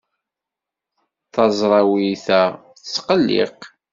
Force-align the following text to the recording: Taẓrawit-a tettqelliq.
Taẓrawit-a 1.33 2.41
tettqelliq. 2.81 3.59